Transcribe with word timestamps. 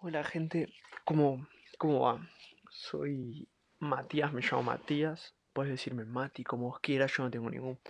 Hola 0.00 0.22
gente, 0.22 0.72
¿cómo, 1.04 1.48
cómo 1.76 2.02
va? 2.02 2.24
Soy 2.70 3.48
Matías, 3.80 4.32
me 4.32 4.42
llamo 4.42 4.62
Matías. 4.62 5.34
Puedes 5.52 5.72
decirme 5.72 6.04
Mati 6.04 6.44
como 6.44 6.68
vos 6.68 6.78
quieras, 6.78 7.12
yo 7.16 7.24
no 7.24 7.32
tengo 7.32 7.50
ningún 7.50 7.80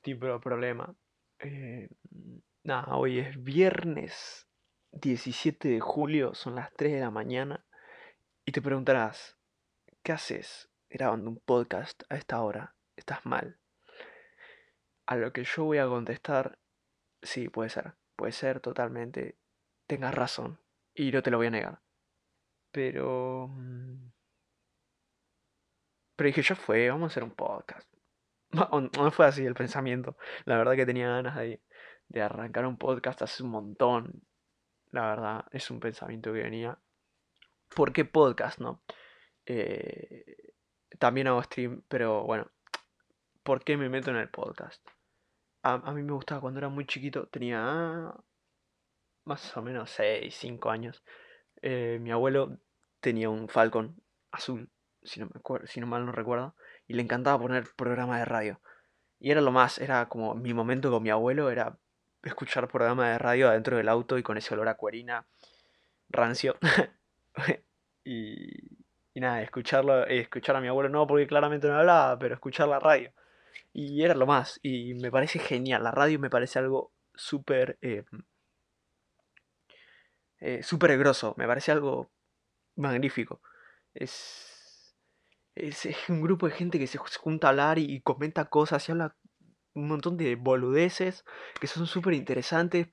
tipo 0.00 0.26
de 0.26 0.38
problema. 0.38 0.94
Eh, 1.40 1.88
nada, 2.62 2.94
hoy 2.94 3.18
es 3.18 3.42
viernes 3.42 4.46
17 4.92 5.68
de 5.68 5.80
julio, 5.80 6.34
son 6.34 6.54
las 6.54 6.72
3 6.74 6.92
de 6.92 7.00
la 7.00 7.10
mañana. 7.10 7.66
Y 8.44 8.52
te 8.52 8.62
preguntarás, 8.62 9.36
¿qué 10.04 10.12
haces 10.12 10.70
grabando 10.88 11.28
un 11.30 11.40
podcast 11.40 12.04
a 12.08 12.14
esta 12.14 12.40
hora? 12.42 12.76
Estás 12.94 13.26
mal. 13.26 13.58
A 15.04 15.16
lo 15.16 15.32
que 15.32 15.42
yo 15.42 15.64
voy 15.64 15.78
a 15.78 15.88
contestar, 15.88 16.60
sí, 17.22 17.48
puede 17.48 17.70
ser, 17.70 17.94
puede 18.14 18.30
ser 18.30 18.60
totalmente. 18.60 19.36
Tengas 19.88 20.14
razón, 20.14 20.60
y 20.96 21.12
no 21.12 21.22
te 21.22 21.30
lo 21.30 21.38
voy 21.38 21.46
a 21.48 21.50
negar. 21.50 21.80
Pero... 22.72 23.48
mm, 23.48 24.10
Pero 26.16 26.26
dije, 26.28 26.42
ya 26.42 26.54
fue, 26.56 26.88
vamos 26.90 27.04
a 27.04 27.12
hacer 27.12 27.24
un 27.24 27.32
podcast. 27.34 27.88
No, 28.96 29.10
fue 29.10 29.26
así 29.26 29.44
el 29.44 29.54
pensamiento. 29.54 30.16
La 30.46 30.56
verdad 30.56 30.76
que 30.76 30.86
tenía 30.86 31.08
ganas 31.08 31.36
de, 31.36 31.60
de 32.08 32.22
arrancar 32.22 32.64
un 32.66 32.78
podcast 32.78 33.22
hace 33.22 33.42
un 33.42 33.50
montón. 33.50 34.22
La 34.92 35.02
verdad, 35.08 35.44
es 35.52 35.70
un 35.70 35.80
pensamiento 35.80 36.32
que 36.32 36.42
venía. 36.42 36.78
¿Por 37.74 37.92
qué 37.92 38.04
podcast, 38.04 38.58
no? 38.60 38.82
Eh, 39.46 40.24
también 40.98 41.26
hago 41.28 41.42
stream, 41.42 41.82
pero 41.88 42.24
bueno, 42.24 42.50
¿por 43.42 43.62
qué 43.64 43.76
me 43.76 43.88
meto 43.88 44.10
en 44.10 44.16
el 44.16 44.30
podcast? 44.30 44.82
A, 45.62 45.74
a 45.74 45.92
mí 45.92 46.02
me 46.02 46.12
gustaba 46.12 46.40
cuando 46.40 46.58
era 46.58 46.68
muy 46.68 46.86
chiquito, 46.86 47.26
tenía 47.28 48.14
más 49.26 49.56
o 49.56 49.62
menos 49.62 49.90
6 49.90 50.34
5 50.34 50.70
años. 50.70 51.02
Eh, 51.62 51.98
mi 52.00 52.10
abuelo 52.10 52.58
tenía 53.00 53.28
un 53.30 53.48
Falcon 53.48 54.00
azul, 54.30 54.70
si 55.02 55.20
no 55.20 55.26
me 55.26 55.38
acuerdo, 55.38 55.66
si 55.66 55.80
no 55.80 55.86
mal 55.86 56.06
no 56.06 56.12
recuerdo, 56.12 56.54
y 56.86 56.94
le 56.94 57.02
encantaba 57.02 57.38
poner 57.40 57.64
programa 57.76 58.18
de 58.18 58.24
radio. 58.24 58.60
Y 59.18 59.30
era 59.30 59.40
lo 59.40 59.52
más, 59.52 59.78
era 59.78 60.08
como 60.08 60.34
mi 60.34 60.54
momento 60.54 60.90
con 60.90 61.02
mi 61.02 61.10
abuelo, 61.10 61.50
era 61.50 61.78
escuchar 62.22 62.68
programa 62.68 63.10
de 63.10 63.18
radio 63.18 63.48
adentro 63.48 63.76
del 63.76 63.88
auto 63.88 64.18
y 64.18 64.22
con 64.22 64.36
ese 64.36 64.54
olor 64.54 64.68
a 64.68 64.76
cuerina 64.76 65.26
rancio. 66.08 66.56
y, 68.04 68.76
y 69.14 69.20
nada, 69.20 69.42
escucharlo, 69.42 70.06
escuchar 70.06 70.56
a 70.56 70.60
mi 70.60 70.68
abuelo 70.68 70.88
no, 70.88 71.06
porque 71.06 71.26
claramente 71.26 71.68
no 71.68 71.78
hablaba, 71.78 72.18
pero 72.18 72.34
escuchar 72.34 72.68
la 72.68 72.78
radio. 72.78 73.12
Y 73.72 74.02
era 74.02 74.14
lo 74.14 74.26
más, 74.26 74.60
y 74.62 74.94
me 74.94 75.10
parece 75.10 75.38
genial, 75.38 75.84
la 75.84 75.90
radio 75.90 76.18
me 76.18 76.30
parece 76.30 76.58
algo 76.58 76.92
súper, 77.14 77.78
eh, 77.82 78.04
eh, 80.40 80.62
súper 80.62 80.96
grosso, 80.98 81.34
me 81.38 81.46
parece 81.46 81.72
algo 81.72 82.10
magnífico. 82.76 83.40
Es, 83.94 84.96
es, 85.54 85.88
un 86.08 86.22
grupo 86.22 86.46
de 86.46 86.54
gente 86.54 86.78
que 86.78 86.86
se 86.86 86.98
junta 86.98 87.48
a 87.48 87.50
hablar 87.50 87.78
y, 87.78 88.00
comenta 88.00 88.46
cosas 88.46 88.88
y 88.88 88.92
habla 88.92 89.16
un 89.74 89.88
montón 89.88 90.16
de 90.16 90.36
boludeces 90.36 91.24
que 91.60 91.66
son 91.66 91.86
súper 91.86 92.14
interesantes. 92.14 92.88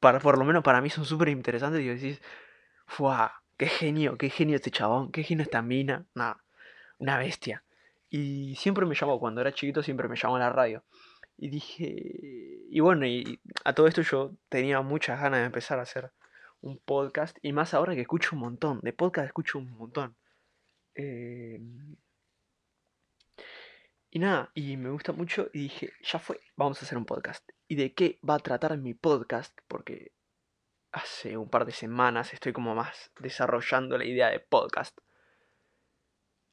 Para, 0.00 0.20
por 0.20 0.38
lo 0.38 0.44
menos 0.44 0.62
para 0.62 0.80
mí 0.80 0.90
son 0.90 1.04
súper 1.04 1.28
interesantes. 1.28 1.80
Y 1.82 1.88
decís, 1.88 2.20
¡fua! 2.86 3.42
¡Qué 3.56 3.66
genio! 3.66 4.18
¡Qué 4.18 4.30
genio 4.30 4.56
este 4.56 4.70
chabón! 4.70 5.10
¡Qué 5.12 5.22
genio 5.22 5.42
esta 5.42 5.62
mina! 5.62 6.06
Nada, 6.14 6.44
una 6.98 7.18
bestia. 7.18 7.64
Y 8.10 8.56
siempre 8.56 8.86
me 8.86 8.94
llamó, 8.94 9.18
cuando 9.18 9.40
era 9.40 9.52
chiquito, 9.52 9.82
siempre 9.82 10.08
me 10.08 10.16
llamó 10.16 10.36
a 10.36 10.40
la 10.40 10.50
radio. 10.50 10.84
Y 11.38 11.48
dije, 11.48 11.84
y 12.70 12.80
bueno, 12.80 13.06
y 13.06 13.40
a 13.64 13.74
todo 13.74 13.86
esto 13.88 14.02
yo 14.02 14.32
tenía 14.48 14.80
muchas 14.82 15.20
ganas 15.20 15.40
de 15.40 15.46
empezar 15.46 15.78
a 15.78 15.82
hacer 15.82 16.12
un 16.66 16.78
podcast. 16.78 17.38
Y 17.42 17.52
más 17.52 17.74
ahora 17.74 17.94
que 17.94 18.02
escucho 18.02 18.30
un 18.34 18.40
montón. 18.40 18.80
De 18.82 18.92
podcast 18.92 19.26
escucho 19.26 19.58
un 19.58 19.70
montón. 19.70 20.16
Eh, 20.94 21.60
y 24.10 24.18
nada, 24.18 24.50
y 24.54 24.76
me 24.76 24.90
gusta 24.90 25.12
mucho 25.12 25.50
y 25.52 25.60
dije, 25.60 25.92
ya 26.02 26.18
fue, 26.18 26.40
vamos 26.56 26.80
a 26.80 26.84
hacer 26.84 26.96
un 26.98 27.04
podcast. 27.04 27.48
¿Y 27.68 27.76
de 27.76 27.94
qué 27.94 28.18
va 28.28 28.34
a 28.34 28.38
tratar 28.38 28.76
mi 28.78 28.94
podcast? 28.94 29.58
Porque 29.68 30.12
hace 30.92 31.36
un 31.36 31.50
par 31.50 31.66
de 31.66 31.72
semanas 31.72 32.32
estoy 32.32 32.52
como 32.52 32.74
más 32.74 33.10
desarrollando 33.20 33.98
la 33.98 34.04
idea 34.04 34.30
de 34.30 34.40
podcast. 34.40 34.98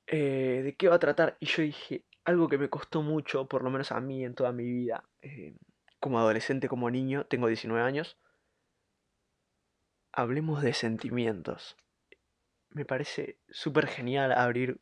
Eh, 0.07 0.61
¿de 0.63 0.75
qué 0.75 0.89
va 0.89 0.95
a 0.95 0.99
tratar? 0.99 1.37
Y 1.39 1.45
yo 1.45 1.63
dije, 1.63 2.05
algo 2.25 2.49
que 2.49 2.57
me 2.57 2.69
costó 2.69 3.01
mucho, 3.01 3.47
por 3.47 3.63
lo 3.63 3.69
menos 3.69 3.91
a 3.91 4.01
mí 4.01 4.25
en 4.25 4.35
toda 4.35 4.51
mi 4.51 4.65
vida, 4.65 5.05
eh, 5.21 5.55
como 5.99 6.19
adolescente, 6.19 6.67
como 6.67 6.89
niño, 6.89 7.25
tengo 7.27 7.47
19 7.47 7.81
años, 7.81 8.17
hablemos 10.13 10.61
de 10.61 10.73
sentimientos. 10.73 11.75
Me 12.69 12.85
parece 12.85 13.39
súper 13.49 13.87
genial 13.87 14.31
abrir 14.31 14.79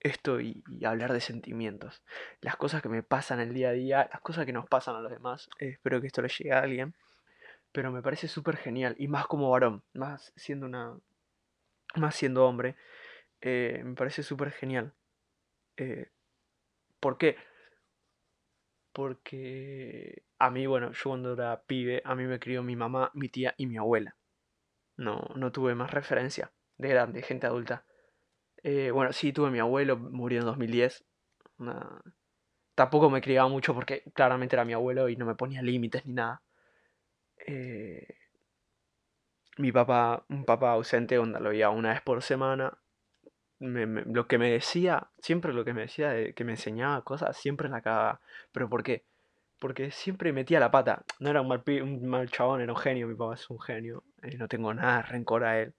esto 0.00 0.40
y, 0.40 0.62
hablar 0.84 1.12
de 1.12 1.20
sentimientos. 1.20 2.02
Las 2.40 2.56
cosas 2.56 2.82
que 2.82 2.88
me 2.88 3.02
pasan 3.02 3.40
el 3.40 3.52
día 3.52 3.70
a 3.70 3.72
día, 3.72 4.08
las 4.12 4.20
cosas 4.20 4.46
que 4.46 4.52
nos 4.52 4.68
pasan 4.68 4.96
a 4.96 5.00
los 5.00 5.10
demás. 5.10 5.48
Eh, 5.58 5.70
espero 5.70 6.00
que 6.00 6.06
esto 6.06 6.22
le 6.22 6.28
llegue 6.28 6.52
a 6.52 6.60
alguien. 6.60 6.94
Pero 7.72 7.90
me 7.90 8.02
parece 8.02 8.28
súper 8.28 8.56
genial. 8.56 8.94
Y 8.98 9.08
más 9.08 9.26
como 9.26 9.50
varón, 9.50 9.82
más 9.94 10.32
siendo 10.36 10.66
una. 10.66 10.96
Más 11.96 12.14
siendo 12.14 12.46
hombre. 12.46 12.76
eh, 13.40 13.82
me 13.84 13.94
parece 13.94 14.22
súper 14.22 14.52
genial. 14.52 14.94
Eh, 15.76 16.10
¿por 17.00 17.18
qué? 17.18 17.36
Porque 18.92 20.25
a 20.38 20.50
mí, 20.50 20.66
bueno, 20.66 20.92
yo 20.92 21.10
cuando 21.10 21.32
era 21.34 21.62
pibe, 21.62 22.02
a 22.04 22.14
mí 22.14 22.24
me 22.24 22.38
crió 22.38 22.62
mi 22.62 22.76
mamá, 22.76 23.10
mi 23.14 23.28
tía 23.28 23.54
y 23.56 23.66
mi 23.66 23.76
abuela. 23.78 24.16
No, 24.96 25.28
no 25.36 25.52
tuve 25.52 25.74
más 25.74 25.92
referencia 25.92 26.52
de 26.78 26.88
grande, 26.90 27.22
gente 27.22 27.46
adulta. 27.46 27.84
Eh, 28.62 28.90
bueno, 28.92 29.12
sí, 29.12 29.32
tuve 29.32 29.50
mi 29.50 29.60
abuelo, 29.60 29.96
murió 29.98 30.40
en 30.40 30.46
2010. 30.46 31.04
Una- 31.58 32.02
Tampoco 32.76 33.10
me 33.10 33.22
criaba 33.22 33.48
mucho 33.48 33.74
porque 33.74 34.04
claramente 34.14 34.56
era 34.56 34.64
mi 34.64 34.72
abuelo 34.74 35.08
y 35.08 35.16
no 35.16 35.26
me 35.26 35.34
ponía 35.36 35.62
límites 35.62 36.06
ni 36.06 36.14
nada. 36.14 36.42
Eh, 37.46 38.06
mi 39.58 39.72
papá, 39.72 40.24
un 40.28 40.44
papá 40.44 40.72
ausente, 40.72 41.18
onda, 41.18 41.40
lo 41.40 41.50
veía 41.50 41.70
una 41.70 41.90
vez 41.90 42.02
por 42.02 42.22
semana. 42.22 42.78
Lo 43.60 44.28
que 44.28 44.38
me 44.38 44.50
decía, 44.52 45.10
siempre 45.20 45.52
lo 45.54 45.64
que 45.64 45.74
me 45.74 45.82
decía, 45.82 46.10
de 46.10 46.34
que 46.34 46.44
me 46.44 46.52
enseñaba 46.52 47.04
cosas, 47.04 47.36
siempre 47.38 47.68
la 47.68 47.82
cagaba. 47.82 48.20
¿Pero 48.52 48.68
por 48.68 48.82
qué? 48.82 49.04
Porque 49.58 49.90
siempre 49.90 50.32
metía 50.32 50.60
la 50.60 50.70
pata. 50.70 51.04
No 51.20 51.30
era 51.30 51.40
un 51.40 51.48
mal, 51.48 51.62
un 51.82 52.06
mal 52.06 52.30
chabón, 52.30 52.60
era 52.60 52.72
un 52.72 52.78
genio. 52.78 53.08
Mi 53.08 53.14
papá 53.14 53.34
es 53.34 53.48
un 53.50 53.60
genio. 53.60 54.04
eh, 54.22 54.36
no 54.36 54.48
tengo 54.48 54.72
nada 54.74 54.98
de 54.98 55.02
rencor 55.04 55.44
a 55.44 55.60
él. 55.60 55.74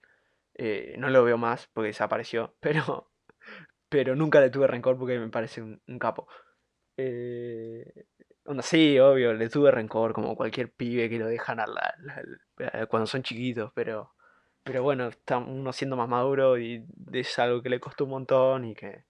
Eh, 0.55 0.95
no 0.99 1.09
lo 1.09 1.23
veo 1.23 1.37
más 1.37 1.67
porque 1.73 1.89
desapareció. 1.89 2.55
Pero, 2.61 3.11
pero 3.89 4.15
nunca 4.15 4.41
le 4.41 4.49
tuve 4.49 4.67
rencor 4.67 4.97
porque 4.97 5.19
me 5.19 5.29
parece 5.29 5.61
un, 5.61 5.81
un 5.87 5.99
capo. 5.99 6.27
Eh, 6.97 8.05
sí, 8.61 8.99
obvio, 8.99 9.33
le 9.33 9.49
tuve 9.49 9.71
rencor 9.71 10.13
como 10.13 10.35
cualquier 10.35 10.73
pibe 10.73 11.09
que 11.09 11.19
lo 11.19 11.27
dejan 11.27 11.59
a 11.59 11.67
la- 11.67 11.95
cuando 12.89 13.07
son 13.07 13.23
chiquitos. 13.23 13.71
Pero, 13.75 14.13
pero 14.63 14.83
bueno, 14.83 15.07
está 15.07 15.37
uno 15.37 15.73
siendo 15.73 15.95
más 15.97 16.09
maduro 16.09 16.57
y 16.59 16.85
es 17.13 17.39
algo 17.39 17.61
que 17.61 17.69
le 17.69 17.79
costó 17.79 18.05
un 18.05 18.11
montón 18.11 18.65
y 18.65 18.75
que, 18.75 19.05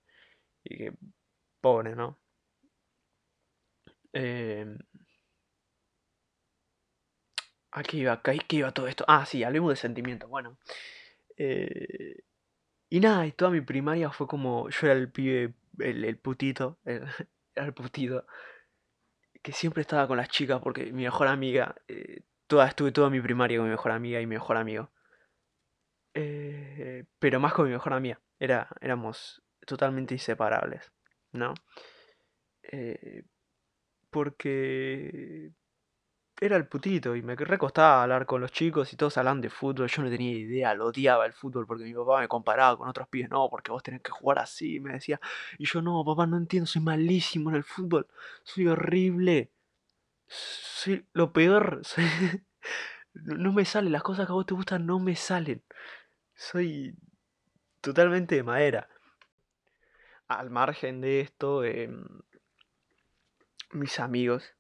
y 0.64 0.78
que 0.78 0.94
pobre, 1.62 1.96
¿no? 1.96 2.20
Eh, 4.18 4.66
¿a 7.72 7.84
qué 7.84 7.98
iba? 7.98 8.14
¿A 8.14 8.22
qué 8.22 8.56
iba 8.58 8.72
todo 8.72 8.88
esto? 8.88 9.06
Ah, 9.08 9.26
sí, 9.26 9.44
hablemos 9.44 9.70
de 9.72 9.76
sentimientos. 9.76 10.30
Bueno. 10.30 10.58
Eh, 11.38 12.18
y 12.90 13.00
nada, 13.00 13.28
y 13.28 13.32
toda 13.34 13.52
mi 13.52 13.62
primaria 13.62 14.12
fue 14.12 14.28
como, 14.28 14.70
yo 14.70 14.88
era 14.88 14.94
el 14.94 15.12
pibe, 15.12 15.56
el, 15.80 16.06
el 16.06 16.18
putito, 16.20 16.80
el- 16.86 17.04
era 17.56 17.68
el 17.68 17.74
putito, 17.74 18.26
que 19.42 19.52
siempre 19.52 19.82
estaba 19.82 20.08
con 20.08 20.18
las 20.18 20.30
chicas 20.30 20.60
porque 20.62 20.92
mi 20.92 21.04
mejor 21.04 21.28
amiga, 21.28 21.76
eh, 21.88 22.22
toda, 22.48 22.68
estuve 22.68 22.92
toda 22.92 23.10
mi 23.10 23.22
primaria 23.22 23.58
con 23.58 23.66
mi 23.66 23.72
mejor 23.72 23.92
amiga 23.92 24.20
y 24.22 24.26
mi 24.28 24.36
mejor 24.36 24.58
amigo. 24.58 24.92
Eh, 26.14 27.06
pero 27.20 27.40
más 27.40 27.54
con 27.54 27.66
mi 27.66 27.72
mejor 27.72 27.94
amiga, 27.94 28.20
era, 28.40 28.68
éramos 28.82 29.42
totalmente 29.66 30.14
inseparables, 30.16 30.92
¿no? 31.32 31.54
Eh, 32.72 33.24
porque 34.10 35.52
era 36.40 36.56
el 36.56 36.68
putito 36.68 37.16
y 37.16 37.22
me 37.24 37.36
recostaba 37.36 38.04
hablar 38.04 38.26
con 38.26 38.42
los 38.42 38.52
chicos 38.52 38.94
y 38.94 38.96
todos 38.96 39.18
hablaban 39.18 39.42
de 39.42 39.50
fútbol. 39.50 39.88
Yo 39.88 40.04
no 40.04 40.10
tenía 40.10 40.32
idea, 40.32 40.74
lo 40.76 40.88
odiaba 40.88 41.26
el 41.26 41.34
fútbol 41.34 41.66
porque 41.66 41.84
mi 41.84 41.94
papá 41.94 42.20
me 42.22 42.28
comparaba 42.28 42.78
con 42.78 42.88
otros 42.88 43.08
pibes. 43.08 43.30
No, 43.30 43.50
porque 43.50 43.72
vos 43.72 43.84
tenés 43.84 44.02
que 44.02 44.12
jugar 44.12 44.40
así, 44.40 44.80
me 44.80 44.94
decía. 44.94 45.20
Y 45.58 45.66
yo, 45.66 45.82
no, 45.82 46.04
papá, 46.06 46.28
no 46.28 46.38
entiendo, 46.38 46.68
soy 46.68 46.82
malísimo 46.82 47.50
en 47.50 47.58
el 47.58 47.64
fútbol. 47.64 48.08
Soy 48.44 48.68
horrible. 48.68 49.52
Soy 50.28 51.06
lo 51.14 51.34
peor. 51.34 51.82
No 53.14 53.52
me 53.52 53.66
salen, 53.66 53.92
las 53.92 54.04
cosas 54.04 54.28
que 54.28 54.32
a 54.32 54.36
vos 54.36 54.46
te 54.46 54.54
gustan 54.54 54.86
no 54.86 55.00
me 55.00 55.16
salen. 55.16 55.64
Soy 56.36 56.96
totalmente 57.82 58.36
de 58.36 58.44
madera. 58.44 58.90
Al 60.28 60.52
margen 60.52 61.02
de 61.02 61.22
esto, 61.22 61.64
em, 61.64 62.06
mis 63.72 64.00
amigos 64.00 64.56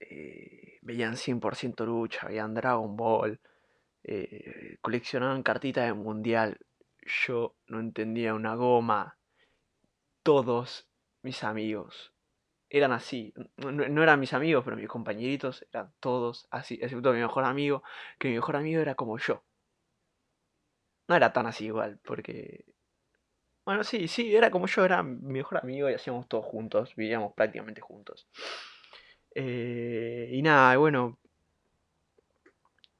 eh, 0.00 0.78
veían 0.82 1.16
100% 1.16 1.86
lucha, 1.86 2.28
veían 2.28 2.54
Dragon 2.54 2.96
Ball. 2.96 3.40
eh, 4.04 4.78
coleccionaban 4.80 5.42
cartitas 5.42 5.86
de 5.86 5.94
mundial. 5.94 6.58
Yo 7.26 7.56
no 7.66 7.80
entendía 7.80 8.34
una 8.34 8.54
goma. 8.54 9.18
Todos 10.22 10.88
mis 11.22 11.42
amigos 11.44 12.12
eran 12.70 12.92
así. 12.92 13.32
No, 13.56 14.02
eran 14.02 14.20
mis 14.20 14.32
amigos, 14.32 14.64
pero 14.64 14.76
mis 14.76 14.88
compañeritos 14.88 15.64
eran 15.72 15.92
todos 16.00 16.46
así, 16.50 16.78
excepto 16.82 17.12
mi 17.12 17.20
mejor 17.20 17.44
amigo, 17.44 17.82
que 18.18 18.28
mi 18.28 18.34
mejor 18.34 18.56
amigo 18.56 18.80
era 18.80 18.94
como 18.94 19.18
yo. 19.18 19.44
No 21.08 21.16
era 21.16 21.32
tan 21.32 21.46
así 21.46 21.66
igual, 21.66 21.98
porque... 22.04 22.64
Bueno, 23.66 23.82
sí, 23.82 24.06
sí, 24.06 24.34
era 24.36 24.50
como 24.50 24.68
yo, 24.68 24.84
era 24.84 25.02
mi 25.02 25.34
mejor 25.34 25.58
amigo 25.58 25.90
y 25.90 25.94
hacíamos 25.94 26.28
todo 26.28 26.40
juntos, 26.40 26.94
vivíamos 26.94 27.34
prácticamente 27.34 27.80
juntos. 27.80 28.28
Eh, 29.34 30.30
y 30.32 30.40
nada, 30.40 30.76
bueno, 30.76 31.18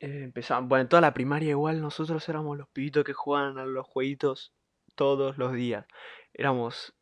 eh, 0.01 0.33
bueno, 0.63 0.83
en 0.83 0.89
toda 0.89 1.01
la 1.03 1.15
primaria 1.15 1.51
igual 1.51 1.81
nosotros 1.81 2.29
éramos 2.29 2.59
los 2.59 2.69
pibitos 2.69 3.05
que 3.05 3.13
jugaban 3.13 3.59
a 3.59 3.65
los 3.65 3.87
jueguitos 3.87 4.53
todos 4.97 5.39
los 5.39 5.53
días. 5.53 5.87
Éramos 6.35 6.95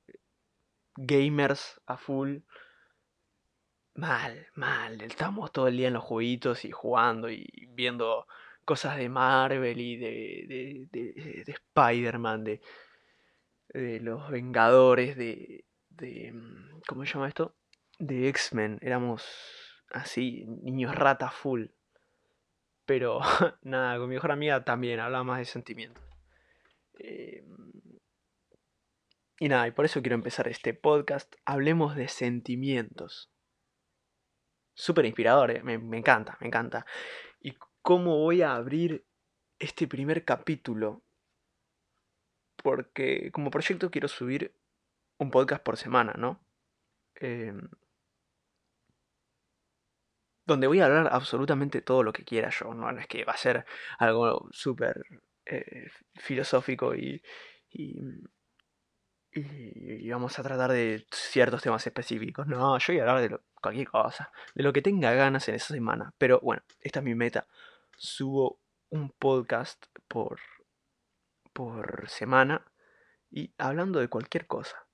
gamers 0.96 1.80
a 1.86 1.96
full. 1.96 2.40
Mal, 3.94 4.46
mal. 4.54 5.00
Estábamos 5.00 5.52
todo 5.52 5.68
el 5.68 5.76
día 5.78 5.88
en 5.88 5.94
los 5.94 6.04
jueguitos 6.04 6.64
y 6.66 6.70
jugando 6.70 7.30
y 7.30 7.46
viendo 7.70 8.26
cosas 8.64 8.96
de 8.98 9.08
Marvel 9.08 9.80
y 9.80 9.96
de, 9.96 10.86
de, 10.90 11.44
de, 11.44 11.52
Spider-Man, 11.52 12.44
de, 12.44 12.60
de 13.74 14.00
los 14.00 14.30
Vengadores, 14.30 15.16
de, 15.16 15.66
de... 15.90 16.32
Mm, 16.32 16.80
¿Cómo 16.86 17.04
se 17.04 17.12
llama 17.12 17.28
esto? 17.28 17.56
De 17.98 18.28
X-Men. 18.28 18.78
Éramos 18.80 19.26
así, 19.90 20.44
niños 20.46 20.94
rata 20.94 21.30
full. 21.30 21.66
Pero 22.86 23.20
nada, 23.62 23.98
con 23.98 24.08
mi 24.08 24.14
mejor 24.14 24.32
amiga 24.32 24.64
también 24.64 25.00
hablaba 25.00 25.24
más 25.24 25.38
de 25.38 25.44
sentimientos. 25.44 26.02
Em, 26.98 27.72
y 29.40 29.48
nada, 29.48 29.66
y 29.66 29.72
por 29.72 29.84
eso 29.84 30.00
quiero 30.00 30.14
empezar 30.14 30.46
este 30.48 30.74
podcast. 30.74 31.34
Hablemos 31.44 31.96
de 31.96 32.08
sentimientos. 32.08 33.30
Súper 34.74 35.06
inspirador, 35.06 35.50
¿eh? 35.50 35.62
me, 35.62 35.78
me 35.78 35.98
encanta, 35.98 36.36
me 36.40 36.46
encanta. 36.46 36.86
¿Y 37.40 37.56
cómo 37.82 38.18
voy 38.18 38.42
a 38.42 38.54
abrir 38.54 39.04
este 39.58 39.88
primer 39.88 40.24
capítulo? 40.24 41.03
Porque 42.64 43.30
como 43.30 43.50
proyecto 43.50 43.90
quiero 43.90 44.08
subir 44.08 44.54
un 45.18 45.30
podcast 45.30 45.62
por 45.62 45.76
semana, 45.76 46.14
¿no? 46.16 46.40
Eh, 47.20 47.52
donde 50.46 50.66
voy 50.66 50.80
a 50.80 50.86
hablar 50.86 51.08
absolutamente 51.12 51.82
todo 51.82 52.02
lo 52.02 52.12
que 52.14 52.24
quiera 52.24 52.48
yo, 52.50 52.72
no, 52.72 52.90
es 52.98 53.06
que 53.06 53.24
va 53.26 53.34
a 53.34 53.36
ser 53.36 53.66
algo 53.98 54.48
súper 54.50 55.04
eh, 55.44 55.90
filosófico 56.16 56.94
y, 56.94 57.22
y, 57.70 57.98
y, 59.32 60.10
vamos 60.10 60.38
a 60.38 60.42
tratar 60.42 60.72
de 60.72 61.06
ciertos 61.12 61.62
temas 61.62 61.86
específicos, 61.86 62.46
no, 62.46 62.78
yo 62.78 62.92
voy 62.92 63.00
a 63.00 63.02
hablar 63.02 63.28
de 63.28 63.38
cualquier 63.60 63.88
cosa, 63.88 64.32
de 64.54 64.62
lo 64.62 64.72
que 64.72 64.82
tenga 64.82 65.12
ganas 65.12 65.48
en 65.48 65.56
esa 65.56 65.74
semana, 65.74 66.14
pero 66.18 66.40
bueno, 66.40 66.62
esta 66.80 67.00
es 67.00 67.04
mi 67.04 67.14
meta, 67.14 67.46
subo 67.96 68.58
un 68.90 69.10
podcast 69.10 69.84
por, 70.08 70.40
por 71.54 72.08
semana 72.10 72.66
y 73.30 73.54
hablando 73.56 74.00
de 74.00 74.08
cualquier 74.08 74.46
cosa. 74.46 74.86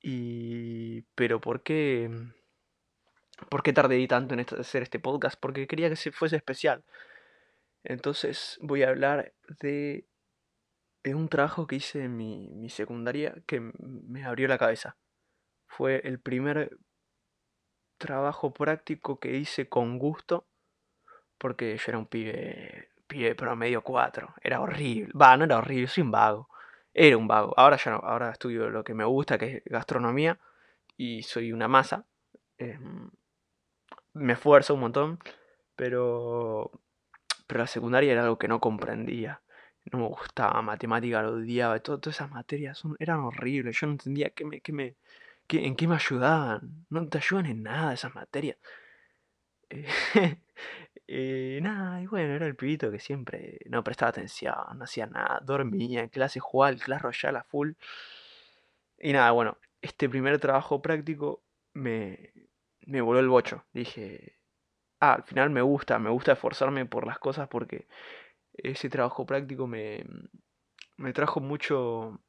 Y... 0.00 1.02
Pero 1.14 1.40
¿por 1.40 1.62
qué? 1.62 2.10
¿Por 3.50 3.62
qué 3.62 3.72
tardé 3.74 4.06
tanto 4.08 4.34
en 4.34 4.40
hacer 4.40 4.82
este 4.82 4.98
podcast? 4.98 5.38
Porque 5.38 5.66
quería 5.66 5.90
que 5.90 5.96
se 5.96 6.12
fuese 6.12 6.36
especial. 6.36 6.84
Entonces 7.84 8.58
voy 8.62 8.82
a 8.82 8.88
hablar 8.88 9.34
de, 9.60 10.08
de 11.04 11.14
un 11.14 11.28
trabajo 11.28 11.66
que 11.66 11.76
hice 11.76 12.04
en 12.04 12.16
mi, 12.16 12.48
mi 12.54 12.70
secundaria 12.70 13.34
que 13.46 13.60
me 13.78 14.24
abrió 14.24 14.48
la 14.48 14.58
cabeza. 14.58 14.96
Fue 15.66 16.00
el 16.04 16.18
primer 16.20 16.78
trabajo 17.98 18.52
práctico 18.52 19.20
que 19.20 19.36
hice 19.36 19.68
con 19.68 19.98
gusto 19.98 20.46
porque 21.38 21.76
yo 21.76 21.84
era 21.88 21.98
un 21.98 22.06
pibe, 22.06 22.88
pibe 23.16 23.34
promedio 23.34 23.82
4. 23.82 24.34
Era 24.42 24.60
horrible. 24.60 25.10
Va, 25.18 25.36
no 25.36 25.44
era 25.44 25.58
horrible, 25.58 25.88
soy 25.88 26.02
un 26.02 26.10
vago. 26.10 26.48
Era 26.92 27.16
un 27.16 27.26
vago. 27.26 27.54
Ahora 27.56 27.76
ya 27.78 27.92
no, 27.92 27.98
ahora 27.98 28.30
estudio 28.30 28.68
lo 28.68 28.84
que 28.84 28.94
me 28.94 29.04
gusta, 29.04 29.38
que 29.38 29.56
es 29.56 29.62
gastronomía, 29.64 30.38
y 30.96 31.22
soy 31.22 31.52
una 31.52 31.68
masa. 31.68 32.04
Em, 32.58 33.10
me 34.14 34.32
esfuerzo 34.34 34.74
un 34.74 34.80
montón, 34.80 35.18
pero, 35.76 36.70
pero 37.46 37.60
la 37.60 37.66
secundaria 37.66 38.12
era 38.12 38.22
algo 38.24 38.38
que 38.38 38.48
no 38.48 38.60
comprendía. 38.60 39.42
No 39.92 39.98
me 40.00 40.08
gustaba, 40.08 40.60
matemática 40.62 41.22
lo 41.22 41.34
odiaba, 41.34 41.78
todas 41.80 42.06
esas 42.08 42.30
materias 42.30 42.82
eran 42.98 43.20
horribles. 43.20 43.78
Yo 43.80 43.86
no 43.86 43.94
entendía 43.94 44.30
qué 44.30 44.44
me, 44.44 44.60
qué 44.60 44.72
me, 44.72 44.96
en 45.50 45.76
qué 45.76 45.86
me 45.88 45.94
ayudaban. 45.96 46.86
No 46.90 47.08
te 47.08 47.18
ayudan 47.18 47.46
en 47.46 47.62
nada 47.62 47.94
esas 47.94 48.14
materias. 48.14 48.58
Eh, 49.70 49.86
nada, 51.08 52.02
y 52.02 52.06
bueno, 52.06 52.34
era 52.34 52.46
el 52.46 52.56
pibito 52.56 52.90
que 52.90 52.98
siempre 52.98 53.58
no 53.66 53.84
prestaba 53.84 54.10
atención, 54.10 54.54
no 54.76 54.84
hacía 54.84 55.06
nada, 55.06 55.40
dormía 55.44 56.02
en 56.02 56.08
clase, 56.08 56.40
jugaba 56.40 56.70
el 56.70 56.82
Clash 56.82 57.00
Royale 57.02 57.38
a 57.38 57.44
full. 57.44 57.72
Y 58.98 59.12
nada, 59.12 59.30
bueno, 59.32 59.58
este 59.80 60.08
primer 60.08 60.38
trabajo 60.40 60.82
práctico 60.82 61.42
me, 61.74 62.32
me 62.86 63.00
voló 63.00 63.20
el 63.20 63.28
bocho. 63.28 63.64
Dije, 63.72 64.38
ah, 65.00 65.14
al 65.14 65.24
final 65.24 65.50
me 65.50 65.62
gusta, 65.62 65.98
me 65.98 66.10
gusta 66.10 66.32
esforzarme 66.32 66.86
por 66.86 67.06
las 67.06 67.18
cosas 67.18 67.48
porque 67.48 67.86
ese 68.54 68.88
trabajo 68.90 69.26
práctico 69.26 69.66
me, 69.66 70.04
me 70.96 71.12
trajo 71.12 71.40
mucho, 71.40 72.20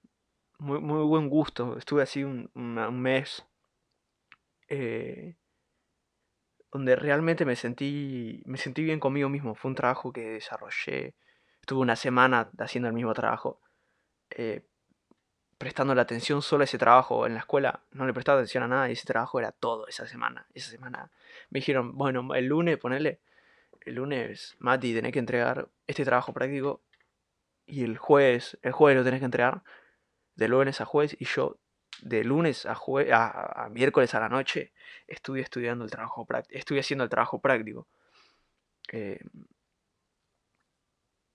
muy, 0.59 0.79
muy 0.79 1.03
buen 1.05 1.29
gusto. 1.29 1.77
Estuve 1.77 2.03
así 2.03 2.23
un, 2.23 2.49
mes 3.01 3.45
eh, 4.69 5.35
donde 6.77 6.95
realmente 6.95 7.43
me 7.43 7.55
sentí, 7.55 8.43
me 8.45 8.57
sentí 8.59 8.83
bien 8.83 8.99
conmigo 8.99 9.29
mismo. 9.29 9.55
Fue 9.55 9.69
un 9.69 9.75
trabajo 9.75 10.13
que 10.13 10.21
desarrollé. 10.29 11.15
Estuve 11.59 11.81
una 11.81 11.95
semana 11.95 12.51
haciendo 12.59 12.87
el 12.87 12.93
mismo 12.93 13.13
trabajo. 13.15 13.59
Eh, 14.29 14.63
prestando 15.57 15.95
la 15.95 16.03
atención 16.03 16.43
solo 16.43 16.61
a 16.61 16.65
ese 16.65 16.77
trabajo. 16.77 17.25
En 17.25 17.33
la 17.33 17.39
escuela 17.39 17.81
no 17.91 18.05
le 18.05 18.13
prestaba 18.13 18.37
atención 18.37 18.63
a 18.63 18.67
nada 18.67 18.89
y 18.89 18.93
ese 18.93 19.07
trabajo 19.07 19.39
era 19.39 19.51
todo 19.51 19.87
esa 19.87 20.05
semana. 20.05 20.45
Esa 20.53 20.69
semana 20.69 21.09
me 21.49 21.59
dijeron, 21.59 21.97
bueno, 21.97 22.35
el 22.35 22.45
lunes, 22.45 22.77
ponele, 22.77 23.21
el 23.81 23.95
lunes, 23.95 24.55
Mati, 24.59 24.93
tenés 24.93 25.11
que 25.11 25.19
entregar 25.19 25.69
este 25.87 26.05
trabajo 26.05 26.31
práctico 26.31 26.83
y 27.65 27.83
el 27.83 27.97
jueves, 27.97 28.59
el 28.61 28.71
jueves 28.71 28.99
lo 28.99 29.03
tenés 29.03 29.19
que 29.19 29.25
entregar, 29.25 29.63
de 30.35 30.47
lunes 30.47 30.79
a 30.79 30.85
jueves 30.85 31.17
y 31.19 31.25
yo 31.25 31.57
de 32.01 32.23
lunes 32.23 32.65
a, 32.65 32.75
jue 32.75 33.11
a, 33.13 33.67
miércoles 33.71 34.13
a 34.15 34.19
la 34.19 34.29
noche 34.29 34.73
estuve 35.07 35.41
estudiando 35.41 35.83
el 35.85 35.91
trabajo 35.91 36.25
práctico, 36.25 36.57
estuve 36.57 36.79
haciendo 36.79 37.03
el 37.03 37.09
trabajo 37.09 37.39
práctico. 37.41 37.87
Eh, 38.91 39.19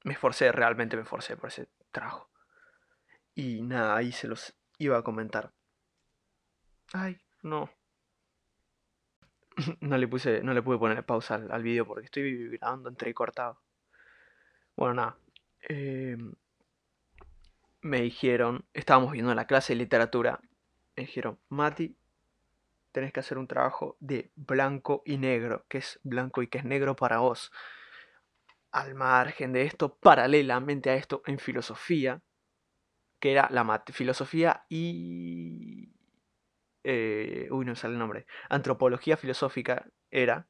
me 0.04 0.12
esforcé, 0.14 0.52
realmente 0.52 0.96
me 0.96 1.02
esforcé 1.02 1.36
por 1.36 1.48
ese 1.48 1.68
trabajo. 1.90 2.30
Y 3.34 3.62
nada, 3.62 3.96
ahí 3.96 4.12
se 4.12 4.28
los 4.28 4.54
iba 4.78 4.98
a 4.98 5.02
comentar. 5.02 5.52
Ay, 6.92 7.18
no. 7.42 7.70
no 9.80 9.98
le 9.98 10.08
puse, 10.08 10.42
no 10.42 10.54
le 10.54 10.62
pude 10.62 10.78
poner 10.78 11.04
pausa 11.04 11.36
al, 11.36 11.50
al 11.50 11.62
video 11.62 11.86
porque 11.86 12.06
estoy 12.06 12.56
grabando 12.58 12.88
entrecortado. 12.88 13.60
Bueno, 14.76 14.94
nada. 14.94 15.16
Em, 15.62 16.34
me 17.82 18.00
dijeron, 18.00 18.64
estábamos 18.72 19.12
viendo 19.12 19.34
la 19.34 19.46
clase 19.46 19.72
de 19.72 19.78
literatura. 19.78 20.40
Me 20.96 21.04
dijeron, 21.04 21.38
Mati, 21.48 21.96
tenés 22.92 23.12
que 23.12 23.20
hacer 23.20 23.38
un 23.38 23.46
trabajo 23.46 23.96
de 24.00 24.30
blanco 24.36 25.02
y 25.06 25.16
negro, 25.16 25.64
que 25.68 25.78
es 25.78 25.98
blanco 26.02 26.42
y 26.42 26.48
que 26.48 26.58
es 26.58 26.64
negro 26.64 26.94
para 26.94 27.18
vos. 27.18 27.50
Al 28.70 28.94
margen 28.94 29.52
de 29.52 29.62
esto, 29.62 29.96
paralelamente 29.96 30.90
a 30.90 30.94
esto, 30.94 31.22
en 31.26 31.38
filosofía, 31.38 32.22
que 33.18 33.32
era 33.32 33.48
la 33.50 33.82
filosofía 33.92 34.64
y... 34.68 35.90
Eh, 36.84 37.48
uy, 37.52 37.64
no 37.64 37.76
sale 37.76 37.94
el 37.94 38.00
nombre. 38.00 38.26
Antropología 38.48 39.16
filosófica 39.16 39.86
era 40.10 40.48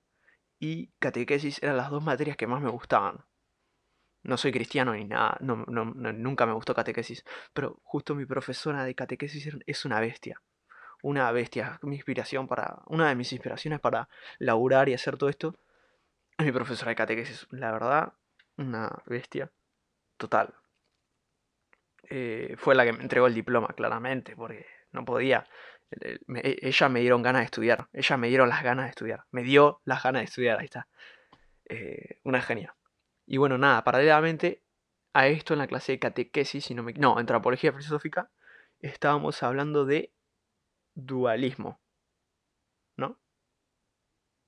y 0.59 0.89
catequesis 0.99 1.63
eran 1.63 1.77
las 1.77 1.91
dos 1.91 2.03
materias 2.03 2.37
que 2.37 2.47
más 2.47 2.63
me 2.63 2.71
gustaban. 2.71 3.25
No 4.23 4.37
soy 4.37 4.53
cristiano 4.53 4.95
ni 4.95 5.05
nada, 5.05 5.37
no, 5.41 5.65
nunca 5.67 6.47
me 6.47 6.53
gustó 6.53 6.75
catequesis, 6.75 7.25
pero 7.53 7.81
justo 7.83 8.15
mi 8.15 8.25
profesora 8.25 8.85
de 8.85 8.95
catequesis 8.95 9.51
es 9.67 9.85
una 9.85 10.01
bestia. 10.01 10.41
Una 11.03 11.31
bestia, 11.33 11.81
mi 11.83 11.97
inspiración 11.97 12.47
para, 12.47 12.79
una 12.87 13.09
de 13.09 13.17
mis 13.17 13.33
inspiraciones 13.33 13.81
para 13.81 14.09
laburar 14.39 14.89
y 14.89 14.95
hacer 14.95 15.17
todo 15.17 15.29
esto 15.29 15.57
es 16.39 16.47
mi 16.47 16.53
profesora 16.53 16.91
de 16.91 16.97
catequesis. 16.97 17.47
La 17.51 17.73
verdad, 17.73 18.13
una 18.57 18.91
bestia 19.07 19.51
total. 20.17 20.55
Eh, 22.09 22.55
fue 22.59 22.75
la 22.75 22.85
que 22.85 22.93
me 22.93 23.03
entregó 23.03 23.27
el 23.27 23.35
diploma, 23.35 23.69
claramente, 23.69 24.37
porque 24.37 24.67
no 24.93 25.05
podía. 25.05 25.45
E, 25.91 26.19
ella 26.63 26.89
me 26.89 27.01
dieron 27.01 27.23
ganas 27.23 27.41
de 27.41 27.47
estudiar, 27.47 27.89
ella 27.93 28.17
me 28.17 28.29
dieron 28.29 28.49
las 28.49 28.63
ganas 28.63 28.87
de 28.87 28.91
estudiar, 28.91 29.25
me 29.31 29.43
dio 29.43 29.81
las 29.85 30.03
ganas 30.03 30.21
de 30.21 30.25
estudiar, 30.25 30.59
ahí 30.59 30.67
está. 30.67 30.89
Eh, 31.65 32.21
una 32.25 32.41
genia. 32.43 32.75
Y 33.27 33.37
bueno, 33.39 33.59
nada, 33.59 33.85
paralelamente 33.85 34.63
a 35.13 35.29
esto 35.29 35.55
en 35.55 35.59
la 35.59 35.67
clase 35.67 35.93
de 35.93 35.99
catequesis, 35.99 36.65
si 36.65 36.75
no 36.75 36.83
me... 36.83 36.93
No, 36.95 37.19
antropología 37.19 37.73
filosófica, 37.73 38.31
estábamos 38.81 39.43
hablando 39.43 39.85
de 39.85 40.13
dualismo. 40.95 41.81
¿No? 42.97 43.19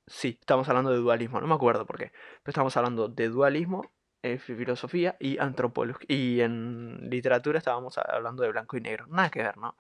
Sí, 0.07 0.37
estamos 0.41 0.69
hablando 0.69 0.91
de 0.91 0.99
dualismo, 0.99 1.41
no 1.41 1.47
me 1.47 1.55
acuerdo 1.55 1.87
por 1.87 1.99
qué. 1.99 2.13
Pero 2.43 2.51
estamos 2.51 2.77
hablando 2.77 3.09
de 3.09 3.29
dualismo 3.29 3.93
en 4.23 4.39
filosofía 4.39 5.17
y 5.21 5.39
antropología. 5.39 6.07
Y 6.09 6.41
en 6.41 7.09
literatura 7.11 7.59
estábamos 7.59 7.97
hablando 7.99 8.43
de 8.43 8.51
blanco 8.51 8.77
y 8.77 8.81
negro. 8.81 9.07
Nada 9.09 9.31
que 9.31 9.43
ver, 9.43 9.57
¿no? 9.57 9.77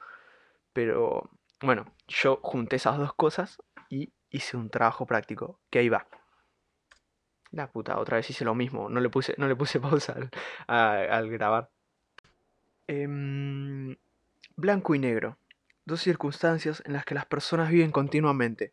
Pero 0.73 1.31
bueno, 1.61 1.87
yo 2.09 2.41
junté 2.43 2.77
esas 2.77 2.99
dos 2.99 3.15
cosas 3.15 3.63
y 3.89 4.13
hice 4.31 4.57
un 4.57 4.71
trabajo 4.71 5.07
práctico. 5.07 5.61
Que 5.71 5.81
ahí 5.81 5.89
va. 5.89 6.07
La 7.55 7.69
puta, 7.69 8.01
otra 8.01 8.17
vez 8.17 8.29
hice 8.29 8.45
lo 8.45 8.57
mismo. 8.57 8.89
No 8.89 8.99
le 8.99 9.09
puse, 9.09 9.35
no 9.39 9.47
le 9.47 9.55
puse 9.55 9.79
pausa 9.81 10.17
al, 10.67 11.31
grabar. 11.31 11.71
Em, 12.89 13.97
blanco 14.57 14.95
y 14.97 14.99
negro. 14.99 15.39
Dos 15.85 16.01
circunstancias 16.01 16.83
en 16.85 16.95
las 16.95 17.05
que 17.05 17.15
las 17.15 17.27
personas 17.27 17.71
viven 17.71 17.93
continuamente. 17.93 18.73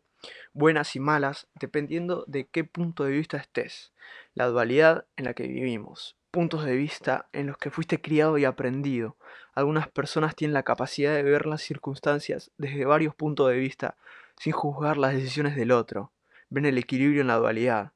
Buenas 0.52 0.96
y 0.96 1.00
malas, 1.00 1.46
dependiendo 1.54 2.24
de 2.26 2.48
qué 2.48 2.64
punto 2.64 3.04
de 3.04 3.12
vista 3.12 3.36
estés. 3.36 3.92
La 4.34 4.46
dualidad 4.46 5.06
en 5.16 5.26
la 5.26 5.34
que 5.34 5.46
vivimos. 5.46 6.16
Puntos 6.32 6.64
de 6.64 6.74
vista 6.74 7.28
en 7.32 7.46
los 7.46 7.58
que 7.58 7.70
fuiste 7.70 8.00
criado 8.00 8.36
y 8.36 8.44
aprendido. 8.44 9.16
Algunas 9.54 9.88
personas 9.88 10.34
tienen 10.34 10.54
la 10.54 10.64
capacidad 10.64 11.14
de 11.14 11.22
ver 11.22 11.46
las 11.46 11.62
circunstancias 11.62 12.50
desde 12.58 12.84
varios 12.84 13.14
puntos 13.14 13.48
de 13.48 13.58
vista, 13.58 13.96
sin 14.38 14.52
juzgar 14.52 14.96
las 14.96 15.14
decisiones 15.14 15.54
del 15.54 15.70
otro. 15.70 16.10
Ven 16.50 16.64
el 16.64 16.78
equilibrio 16.78 17.20
en 17.20 17.28
la 17.28 17.36
dualidad. 17.36 17.92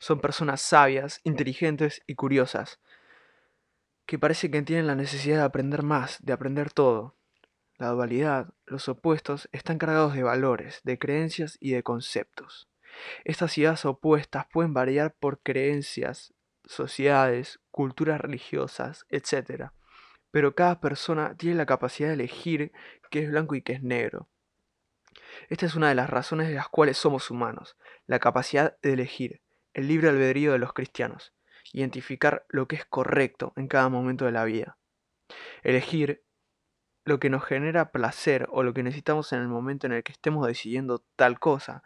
Son 0.00 0.20
personas 0.20 0.62
sabias, 0.62 1.20
inteligentes 1.24 2.02
y 2.06 2.14
curiosas, 2.14 2.78
que 4.06 4.16
parece 4.16 4.48
que 4.48 4.62
tienen 4.62 4.86
la 4.86 4.94
necesidad 4.94 5.38
de 5.38 5.42
aprender 5.42 5.82
más, 5.82 6.24
de 6.24 6.32
aprender 6.32 6.72
todo. 6.72 7.16
La 7.78 7.88
dualidad, 7.88 8.54
los 8.64 8.88
opuestos, 8.88 9.48
están 9.50 9.78
cargados 9.78 10.14
de 10.14 10.22
valores, 10.22 10.80
de 10.84 11.00
creencias 11.00 11.58
y 11.60 11.72
de 11.72 11.82
conceptos. 11.82 12.68
Estas 13.24 13.58
ideas 13.58 13.84
opuestas 13.84 14.46
pueden 14.52 14.72
variar 14.72 15.16
por 15.18 15.40
creencias, 15.40 16.32
sociedades, 16.64 17.60
culturas 17.72 18.20
religiosas, 18.20 19.04
etc. 19.08 19.72
Pero 20.30 20.54
cada 20.54 20.80
persona 20.80 21.36
tiene 21.36 21.56
la 21.56 21.66
capacidad 21.66 22.08
de 22.08 22.14
elegir 22.14 22.72
qué 23.10 23.24
es 23.24 23.30
blanco 23.30 23.56
y 23.56 23.62
qué 23.62 23.72
es 23.74 23.82
negro. 23.82 24.28
Esta 25.48 25.66
es 25.66 25.74
una 25.74 25.88
de 25.88 25.96
las 25.96 26.08
razones 26.08 26.48
de 26.48 26.54
las 26.54 26.68
cuales 26.68 26.96
somos 26.96 27.32
humanos, 27.32 27.76
la 28.06 28.20
capacidad 28.20 28.78
de 28.80 28.92
elegir 28.92 29.40
el 29.74 29.88
libre 29.88 30.08
albedrío 30.08 30.52
de 30.52 30.58
los 30.58 30.72
cristianos, 30.72 31.34
identificar 31.72 32.46
lo 32.48 32.68
que 32.68 32.76
es 32.76 32.84
correcto 32.84 33.52
en 33.56 33.68
cada 33.68 33.88
momento 33.88 34.24
de 34.24 34.32
la 34.32 34.44
vida, 34.44 34.78
elegir 35.62 36.24
lo 37.04 37.18
que 37.18 37.30
nos 37.30 37.44
genera 37.44 37.90
placer 37.90 38.46
o 38.50 38.62
lo 38.62 38.74
que 38.74 38.82
necesitamos 38.82 39.32
en 39.32 39.40
el 39.40 39.48
momento 39.48 39.86
en 39.86 39.94
el 39.94 40.02
que 40.02 40.12
estemos 40.12 40.46
decidiendo 40.46 41.04
tal 41.16 41.38
cosa. 41.38 41.82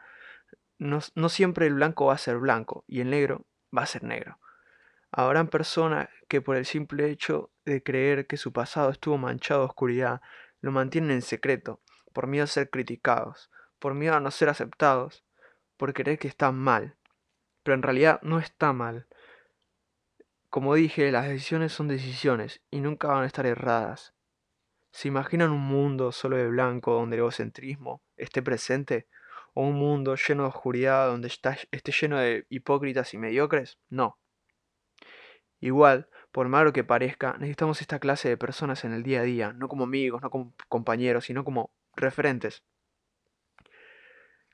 No, 0.79 0.99
no 1.15 1.29
siempre 1.29 1.67
el 1.67 1.75
blanco 1.75 2.07
va 2.07 2.15
a 2.15 2.19
ser 2.19 2.39
blanco 2.39 2.85
y 2.89 3.01
el 3.01 3.11
negro 3.11 3.47
va 3.77 3.83
a 3.83 3.87
ser 3.87 4.03
negro. 4.03 4.39
Habrán 5.13 5.49
personas 5.49 6.09
que 6.29 6.41
por 6.41 6.57
el 6.57 6.67
simple 6.67 7.11
hecho 7.11 7.53
de 7.65 7.83
creer 7.83 8.27
que 8.27 8.37
su 8.37 8.53
pasado 8.53 8.91
estuvo 8.91 9.19
manchado 9.19 9.61
de 9.61 9.67
oscuridad, 9.67 10.23
lo 10.61 10.73
mantienen 10.73 11.11
en 11.11 11.23
secreto, 11.23 11.83
por 12.13 12.27
miedo 12.27 12.45
a 12.45 12.49
ser 12.49 12.71
criticados, 12.71 13.51
por 13.79 13.95
miedo 13.95 14.15
a 14.15 14.21
no 14.21 14.31
ser 14.31 14.49
aceptados, 14.49 15.25
por 15.77 15.93
creer 15.93 16.19
que 16.19 16.29
están 16.29 16.57
mal 16.57 16.97
pero 17.63 17.75
en 17.75 17.83
realidad 17.83 18.21
no 18.23 18.39
está 18.39 18.73
mal. 18.73 19.07
Como 20.51 20.75
dije, 20.75 21.11
las 21.11 21.29
decisiones 21.29 21.73
son 21.73 21.89
decisiones 21.89 22.61
y 22.71 22.81
nunca 22.81 23.09
van 23.09 23.23
a 23.23 23.27
estar 23.27 23.47
erradas. 23.47 24.15
¿Se 24.91 25.09
imaginan 25.09 25.51
un 25.51 25.63
mundo 25.63 26.13
solo 26.13 26.37
de 26.37 26.49
blanco 26.49 26.93
donde 26.93 27.17
el 27.17 27.21
egocentrismo 27.21 28.03
esté 28.17 28.43
presente? 28.43 29.07
¿O 29.55 29.63
un 29.63 29.75
mundo 29.75 30.15
lleno 30.17 30.43
de 30.43 30.49
oscuridad 30.51 31.09
donde 31.09 31.29
esté 31.29 31.93
lleno 31.93 32.19
de 32.19 32.47
hipócritas 32.51 33.15
y 33.15 33.19
mediocres? 33.19 33.79
No. 33.89 34.19
Igual, 35.61 36.09
por 36.33 36.49
malo 36.49 36.73
que 36.73 36.85
parezca, 36.85 37.37
necesitamos 37.39 37.81
esta 37.81 37.99
clase 37.99 38.29
de 38.29 38.37
personas 38.37 38.85
en 38.85 38.93
el 38.93 39.03
día 39.03 39.21
a 39.21 39.25
día, 39.25 39.53
no 39.53 39.69
como 39.69 39.85
amigos, 39.85 40.21
no 40.21 40.31
como 40.31 40.53
compañeros, 40.69 41.27
sino 41.27 41.45
como 41.45 41.71
referentes 41.95 42.63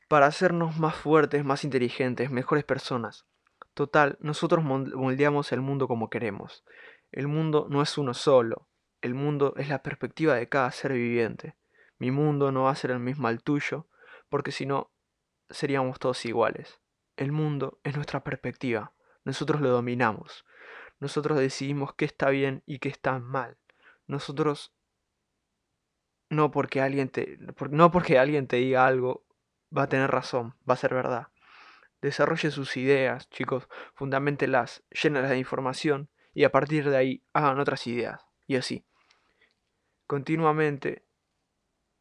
para 0.08 0.26
hacernos 0.26 0.78
más 0.78 0.96
fuertes, 0.96 1.44
más 1.44 1.64
inteligentes, 1.64 2.30
mejores 2.30 2.64
personas. 2.64 3.26
Total, 3.74 4.16
nosotros 4.20 4.64
moldeamos 4.64 5.52
el 5.52 5.60
mundo 5.60 5.86
como 5.86 6.10
queremos. 6.10 6.64
El 7.12 7.28
mundo 7.28 7.66
no 7.70 7.82
es 7.82 7.96
uno 7.96 8.14
solo, 8.14 8.68
el 9.02 9.14
mundo 9.14 9.54
es 9.56 9.68
la 9.68 9.82
perspectiva 9.82 10.34
de 10.34 10.48
cada 10.48 10.70
ser 10.72 10.94
viviente. 10.94 11.56
Mi 11.98 12.10
mundo 12.10 12.50
no 12.50 12.64
va 12.64 12.70
a 12.70 12.76
ser 12.76 12.90
el 12.90 12.98
mismo 12.98 13.28
al 13.28 13.42
tuyo, 13.42 13.86
porque 14.28 14.50
si 14.50 14.66
no, 14.66 14.90
seríamos 15.50 15.98
todos 15.98 16.24
iguales. 16.24 16.80
El 17.16 17.32
mundo 17.32 17.78
es 17.84 17.94
nuestra 17.94 18.24
perspectiva, 18.24 18.92
nosotros 19.24 19.60
lo 19.60 19.68
dominamos. 19.70 20.44
Nosotros 21.00 21.38
decidimos 21.38 21.94
qué 21.94 22.04
está 22.04 22.30
bien 22.30 22.62
y 22.66 22.78
qué 22.80 22.88
está 22.88 23.18
mal. 23.18 23.58
Nosotros 24.06 24.74
no 26.30 26.50
porque 26.50 26.80
alguien 26.80 27.08
te 27.08 27.38
no 27.70 27.90
porque 27.90 28.18
alguien 28.18 28.46
te 28.48 28.56
diga 28.56 28.86
algo 28.86 29.24
va 29.76 29.84
a 29.84 29.88
tener 29.88 30.10
razón, 30.10 30.54
va 30.68 30.75
a 30.75 30.78
ser 30.78 30.94
verdad. 30.94 31.28
Desarrolle 32.00 32.50
sus 32.50 32.76
ideas, 32.76 33.28
chicos, 33.30 33.68
fundamentelas, 33.94 34.84
llénalas 34.90 35.30
de 35.30 35.38
información 35.38 36.08
y 36.32 36.44
a 36.44 36.52
partir 36.52 36.88
de 36.88 36.96
ahí 36.96 37.22
hagan 37.32 37.58
otras 37.58 37.87
ideas. 37.87 38.25
Y 38.46 38.56
así. 38.56 38.84
Continuamente, 40.06 41.04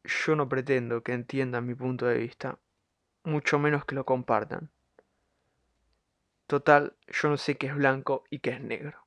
yo 0.04 0.36
no 0.36 0.48
pretendo 0.48 1.02
que 1.02 1.12
entiendan 1.12 1.66
mi 1.66 1.74
punto 1.74 2.06
de 2.06 2.18
vista, 2.18 2.58
mucho 3.24 3.58
menos 3.58 3.84
que 3.84 3.94
lo 3.94 4.04
compartan. 4.04 4.70
Total, 6.46 6.96
yo 7.08 7.28
no 7.28 7.36
sé 7.36 7.56
qué 7.58 7.66
es 7.66 7.74
blanco 7.74 8.24
y 8.30 8.38
qué 8.38 8.50
es 8.50 8.60
negro. 8.62 9.06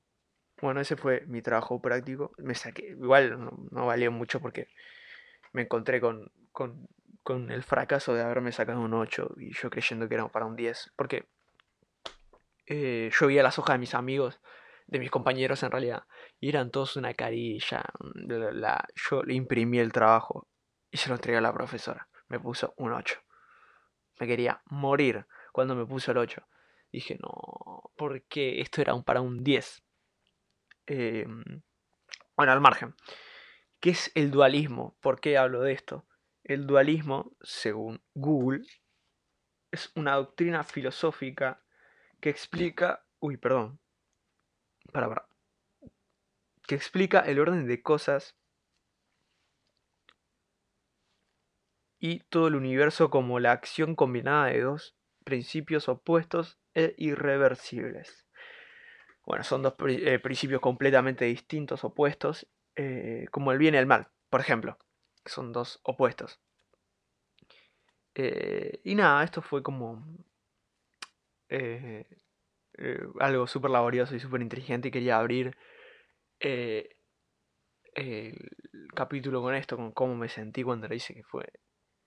Bueno, 0.61 0.79
ese 0.79 0.95
fue 0.95 1.25
mi 1.25 1.41
trabajo 1.41 1.81
práctico. 1.81 2.33
Me 2.37 2.53
saqué, 2.53 2.89
igual 2.89 3.49
no, 3.71 3.85
valió 3.87 4.11
mucho 4.11 4.39
porque 4.39 4.67
me 5.51 5.63
encontré 5.63 5.99
con, 5.99 6.31
con 6.51 6.87
con 7.23 7.51
el 7.51 7.63
fracaso 7.63 8.13
de 8.13 8.23
haberme 8.23 8.51
sacado 8.51 8.81
un 8.81 8.93
8 8.93 9.35
y 9.37 9.53
yo 9.53 9.69
creyendo 9.69 10.07
que 10.07 10.15
era 10.15 10.27
para 10.27 10.45
un 10.45 10.55
10. 10.55 10.93
Porque 10.95 11.27
eh, 12.67 13.09
yo 13.11 13.27
veía 13.27 13.43
las 13.43 13.59
hojas 13.59 13.75
de 13.75 13.79
mis 13.79 13.93
amigos, 13.93 14.39
de 14.87 14.99
mis 14.99 15.11
compañeros 15.11 15.63
en 15.63 15.71
realidad, 15.71 16.05
y 16.39 16.49
eran 16.49 16.71
todos 16.71 16.95
una 16.95 17.13
carilla. 17.13 17.83
La, 18.13 18.85
yo 18.95 19.23
le 19.23 19.33
imprimí 19.33 19.79
el 19.79 19.91
trabajo 19.91 20.47
y 20.89 20.97
se 20.97 21.09
lo 21.09 21.15
entregué 21.15 21.37
a 21.37 21.41
la 21.41 21.53
profesora. 21.53 22.07
Me 22.27 22.39
puso 22.39 22.73
un 22.77 22.93
8. 22.93 23.19
Me 24.19 24.27
quería 24.27 24.61
morir 24.65 25.25
cuando 25.51 25.75
me 25.75 25.85
puso 25.85 26.11
el 26.11 26.17
8. 26.17 26.47
Dije, 26.91 27.17
no, 27.21 27.91
porque 27.95 28.61
esto 28.61 28.81
era 28.81 28.93
un, 28.93 29.03
para 29.03 29.21
un 29.21 29.43
10. 29.43 29.83
Em, 30.87 31.61
bueno, 32.35 32.51
al 32.51 32.61
margen. 32.61 32.95
¿Qué 33.79 33.91
es 33.91 34.11
el 34.15 34.29
dualismo? 34.29 34.95
¿Por 35.01 35.19
qué 35.19 35.37
hablo 35.37 35.61
de 35.61 35.73
esto? 35.73 36.05
El 36.43 36.65
dualismo, 36.65 37.31
según 37.41 38.01
Google, 38.15 38.65
es 39.71 39.91
una 39.95 40.15
doctrina 40.15 40.63
filosófica 40.63 41.63
que 42.19 42.29
explica, 42.29 43.05
uy, 43.19 43.37
perdón, 43.37 43.79
para, 44.91 45.27
que 46.67 46.75
explica 46.75 47.19
el 47.19 47.39
orden 47.39 47.67
de 47.67 47.81
cosas 47.81 48.35
y 51.99 52.19
todo 52.21 52.47
el 52.47 52.55
universo 52.55 53.11
como 53.11 53.39
la 53.39 53.51
acción 53.51 53.95
combinada 53.95 54.47
de 54.47 54.61
dos 54.61 54.95
principios 55.23 55.87
opuestos 55.87 56.59
e 56.73 56.95
irreversibles. 56.97 58.27
Bueno, 59.23 59.43
son 59.43 59.61
dos 59.61 59.75
eh, 59.87 60.17
principios 60.17 60.59
completamente 60.59 61.25
distintos, 61.25 61.83
opuestos, 61.83 62.47
eh, 62.75 63.27
como 63.29 63.51
el 63.51 63.59
bien 63.59 63.75
y 63.75 63.77
el 63.77 63.85
mal, 63.85 64.09
por 64.29 64.41
ejemplo 64.41 64.79
son 65.25 65.51
dos 65.51 65.79
opuestos. 65.83 66.39
Eh, 68.15 68.81
y 68.83 68.95
nada, 68.95 69.23
esto 69.23 69.41
fue 69.41 69.63
como 69.63 70.05
eh, 71.49 72.05
eh, 72.77 72.99
algo 73.19 73.47
súper 73.47 73.71
laborioso 73.71 74.15
y 74.15 74.19
súper 74.19 74.41
inteligente 74.41 74.91
quería 74.91 75.17
abrir 75.17 75.57
el 76.39 76.97
capítulo 78.95 79.41
con 79.41 79.53
esto, 79.55 79.77
con 79.77 79.91
cómo 79.91 80.15
me 80.15 80.29
sentí 80.29 80.63
cuando 80.63 80.87
le 80.87 80.95
hice 80.95 81.13
que 81.13 81.23
fue 81.23 81.45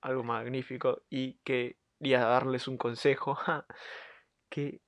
algo 0.00 0.24
magnífico 0.24 1.02
y 1.08 1.38
quería 1.44 2.20
darles 2.20 2.68
un 2.68 2.76
consejo 2.76 3.38
que, 4.50 4.80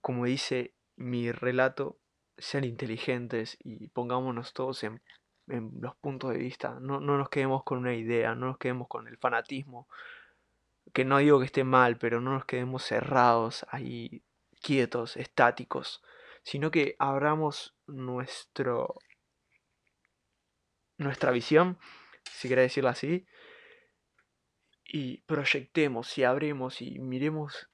como 0.00 0.24
dice 0.24 0.74
mi 0.96 1.32
relato, 1.32 1.98
sean 2.38 2.64
inteligentes 2.64 3.58
y 3.60 3.88
pongámonos 3.88 4.52
todos 4.52 4.82
en 4.84 5.02
en 5.48 5.72
los 5.80 5.96
puntos 5.96 6.32
de 6.32 6.38
vista. 6.38 6.78
No, 6.80 7.00
no 7.00 7.18
nos 7.18 7.28
quedemos 7.28 7.64
con 7.64 7.78
una 7.78 7.94
idea, 7.94 8.34
no 8.34 8.46
nos 8.46 8.58
quedemos 8.58 8.88
con 8.88 9.08
el 9.08 9.18
fanatismo. 9.18 9.88
Que 10.92 11.04
no 11.04 11.18
digo 11.18 11.38
que 11.38 11.46
esté 11.46 11.64
mal, 11.64 11.96
pero 11.98 12.20
no 12.20 12.32
nos 12.32 12.44
quedemos 12.44 12.82
cerrados 12.84 13.66
ahí, 13.70 14.22
quietos, 14.60 15.16
estáticos, 15.16 16.02
sino 16.42 16.70
que 16.70 16.96
abramos 16.98 17.74
nuestro 17.86 18.94
nuestra 20.98 21.30
visión, 21.32 21.78
si 22.30 22.48
querés 22.48 22.66
decirlo 22.66 22.90
así, 22.90 23.26
y 24.84 25.18
proyectemos 25.22 26.16
y 26.18 26.24
abremos 26.24 26.82
y 26.82 26.98
miremos 26.98 27.68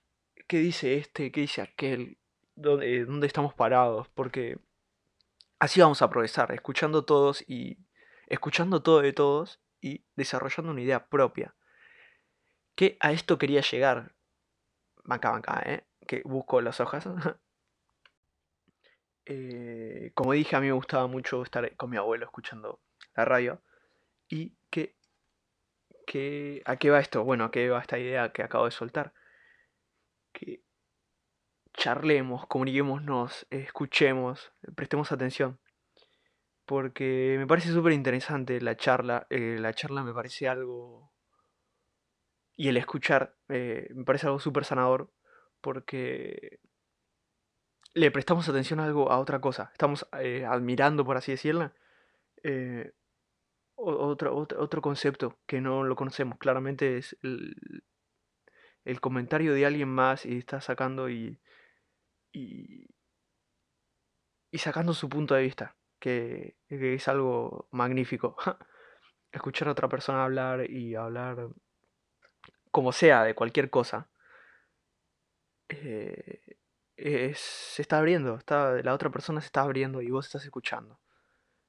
qué 0.46 0.58
dice 0.58 0.96
este, 0.96 1.30
qué 1.30 1.42
dice 1.42 1.62
aquel, 1.62 2.18
dónde, 2.54 3.04
dónde 3.04 3.26
estamos 3.26 3.54
parados, 3.54 4.08
porque 4.14 4.58
así 5.58 5.80
vamos 5.80 6.02
a 6.02 6.10
progresar, 6.10 6.52
escuchando 6.52 7.04
todos 7.04 7.44
y 7.46 7.78
escuchando 8.26 8.82
todo 8.82 9.00
de 9.00 9.12
todos 9.12 9.60
y 9.80 10.04
desarrollando 10.16 10.72
una 10.72 10.82
idea 10.82 11.08
propia. 11.08 11.54
Que 12.74 12.96
a 13.00 13.12
esto 13.12 13.38
quería 13.38 13.60
llegar. 13.60 14.14
Banca, 15.04 15.30
banca, 15.30 15.62
¿eh? 15.66 15.86
Que 16.06 16.22
busco 16.24 16.60
las 16.60 16.80
hojas. 16.80 17.06
Eh, 19.30 20.10
como 20.14 20.32
dije, 20.32 20.56
a 20.56 20.60
mí 20.60 20.68
me 20.68 20.72
gustaba 20.72 21.06
mucho 21.06 21.42
estar 21.42 21.76
con 21.76 21.90
mi 21.90 21.98
abuelo 21.98 22.24
escuchando 22.24 22.80
la 23.14 23.26
radio. 23.26 23.62
Y 24.26 24.56
que, 24.70 24.96
que... 26.06 26.62
¿A 26.64 26.76
qué 26.76 26.88
va 26.88 26.98
esto? 26.98 27.24
Bueno, 27.24 27.44
¿a 27.44 27.50
qué 27.50 27.68
va 27.68 27.82
esta 27.82 27.98
idea 27.98 28.32
que 28.32 28.42
acabo 28.42 28.64
de 28.64 28.70
soltar? 28.70 29.12
Que 30.32 30.62
charlemos, 31.78 32.46
comuniquémonos, 32.46 33.46
escuchemos, 33.50 34.52
prestemos 34.74 35.12
atención. 35.12 35.58
Porque 36.66 37.36
me 37.38 37.46
parece 37.46 37.72
súper 37.72 37.92
interesante 37.92 38.60
la 38.60 38.76
charla. 38.76 39.26
eh, 39.30 39.56
la 39.58 39.72
charla 39.72 40.02
me 40.02 40.12
parece 40.12 40.48
algo... 40.48 41.12
Y 42.56 42.68
el 42.68 42.76
escuchar 42.76 43.36
eh, 43.48 43.88
me 43.94 44.04
parece 44.04 44.26
algo 44.26 44.40
súper 44.40 44.64
sanador. 44.64 45.10
Porque 45.62 46.60
le 47.94 48.10
prestamos 48.10 48.48
atención 48.48 48.80
a 48.80 48.84
algo, 48.84 49.10
a 49.10 49.18
otra 49.18 49.40
cosa. 49.40 49.70
Estamos 49.72 50.06
eh, 50.20 50.44
admirando, 50.44 51.04
por 51.04 51.16
así 51.16 51.32
decirlo, 51.32 51.72
o- 53.76 54.06
otro, 54.08 54.36
otro, 54.36 54.60
otro 54.60 54.82
concepto 54.82 55.38
que 55.46 55.60
no 55.60 55.84
lo 55.84 55.96
conocemos. 55.96 56.38
Claramente 56.38 56.98
es 56.98 57.16
el, 57.22 57.54
el 58.84 59.00
comentario 59.00 59.54
de 59.54 59.64
alguien 59.64 59.88
más 59.88 60.26
y 60.26 60.36
está 60.36 60.60
sacando 60.60 61.08
y, 61.08 61.40
y, 62.32 62.86
y 64.50 64.58
sacando 64.58 64.94
su 64.94 65.08
punto 65.08 65.34
de 65.34 65.42
vista, 65.42 65.76
que, 65.98 66.56
que 66.68 66.94
es 66.94 67.08
algo 67.08 67.68
magnífico. 67.70 68.36
Escuchar 69.32 69.68
a 69.68 69.72
otra 69.72 69.88
persona 69.88 70.24
hablar 70.24 70.70
y 70.70 70.94
hablar 70.94 71.48
como 72.70 72.92
sea, 72.92 73.24
de 73.24 73.34
cualquier 73.34 73.70
cosa, 73.70 74.08
eh, 75.68 76.40
es- 76.96 77.38
se 77.38 77.82
está 77.82 77.98
abriendo, 77.98 78.36
está, 78.36 78.72
la 78.82 78.94
otra 78.94 79.10
persona 79.10 79.40
se 79.40 79.46
está 79.46 79.62
abriendo 79.62 80.02
y 80.02 80.10
vos 80.10 80.26
estás 80.26 80.44
escuchando. 80.44 81.00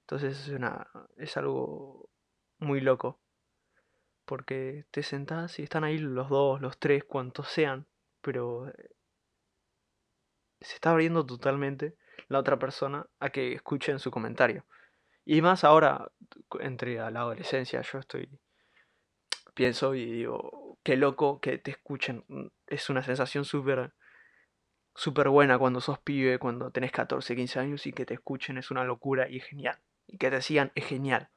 Entonces 0.03 0.39
es, 0.41 0.49
una, 0.49 0.87
es 1.17 1.37
algo 1.37 2.09
muy 2.59 2.81
loco, 2.81 3.21
porque 4.25 4.85
te 4.91 5.03
sentás 5.03 5.59
y 5.59 5.63
están 5.63 5.83
ahí 5.83 5.97
los 5.97 6.29
dos, 6.29 6.61
los 6.61 6.77
tres, 6.79 7.03
cuantos 7.03 7.47
sean, 7.49 7.87
pero 8.21 8.69
eh, 8.69 8.89
se 10.61 10.75
está 10.75 10.91
abriendo 10.91 11.25
totalmente 11.25 11.95
la 12.27 12.39
otra 12.39 12.59
persona 12.59 13.05
a 13.19 13.29
que 13.29 13.53
escuchen 13.53 13.99
su 13.99 14.11
comentario. 14.11 14.65
Y 15.25 15.41
más 15.41 15.63
ahora, 15.63 16.11
entre 16.59 16.95
la 16.95 17.07
adolescencia, 17.07 17.81
yo 17.81 17.99
estoy, 17.99 18.29
pienso 19.53 19.93
y 19.95 20.05
digo, 20.05 20.77
qué 20.83 20.97
loco 20.97 21.39
que 21.39 21.57
te 21.57 21.71
escuchen. 21.71 22.23
Mm, 22.27 22.47
Es 22.67 22.89
una 22.89 23.03
sensación 23.03 23.45
súper, 23.45 23.93
súper 24.95 25.29
buena 25.29 25.57
cuando 25.57 25.81
sos 25.81 25.99
pibe, 25.99 26.39
cuando 26.39 26.71
tenés 26.71 26.91
14, 26.91 27.35
15 27.35 27.59
años 27.59 27.85
y 27.87 27.93
que 27.93 28.05
te 28.05 28.15
escuchen 28.15 28.57
es 28.57 28.71
una 28.71 28.83
locura 28.83 29.29
y 29.29 29.37
es 29.37 29.45
genial. 29.45 29.79
Y 30.07 30.17
que 30.17 30.31
te 30.31 30.41
sigan 30.41 30.71
es 30.75 30.85
genial. 30.85 31.29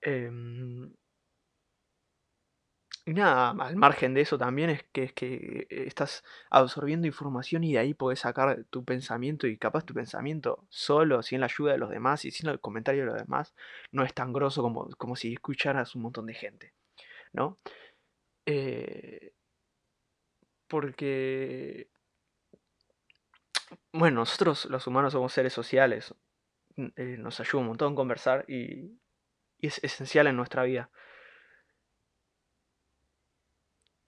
Em, 0.00 0.94
y 3.06 3.12
nada, 3.12 3.50
al 3.50 3.76
margen 3.76 4.14
de 4.14 4.22
eso 4.22 4.38
también 4.38 4.70
es 4.70 4.82
que, 4.84 5.02
es 5.04 5.12
que 5.12 5.66
eh, 5.68 5.84
estás 5.86 6.24
absorbiendo 6.48 7.06
información 7.06 7.62
y 7.62 7.74
de 7.74 7.78
ahí 7.78 7.92
podés 7.92 8.20
sacar 8.20 8.64
tu 8.70 8.84
pensamiento 8.84 9.46
y 9.46 9.58
capaz 9.58 9.84
tu 9.84 9.92
pensamiento 9.92 10.64
solo, 10.70 11.22
sin 11.22 11.40
la 11.40 11.46
ayuda 11.46 11.72
de 11.72 11.78
los 11.78 11.90
demás 11.90 12.24
y 12.24 12.30
sin 12.30 12.48
el 12.48 12.60
comentario 12.60 13.02
de 13.02 13.10
los 13.10 13.18
demás, 13.18 13.54
no 13.92 14.04
es 14.04 14.14
tan 14.14 14.32
grosso 14.32 14.62
como, 14.62 14.88
como 14.96 15.16
si 15.16 15.34
escucharas 15.34 15.94
un 15.94 16.02
montón 16.02 16.24
de 16.26 16.34
gente, 16.34 16.72
¿no? 17.32 17.58
Eh, 18.46 19.32
porque, 20.66 21.88
bueno, 23.92 24.20
nosotros 24.20 24.64
los 24.66 24.86
humanos 24.86 25.12
somos 25.12 25.32
seres 25.32 25.52
sociales, 25.52 26.14
eh, 26.76 27.16
nos 27.18 27.38
ayuda 27.40 27.60
un 27.60 27.68
montón 27.68 27.94
conversar 27.94 28.44
y, 28.48 28.98
y 29.58 29.66
es 29.66 29.82
esencial 29.84 30.26
en 30.26 30.36
nuestra 30.36 30.64
vida, 30.64 30.90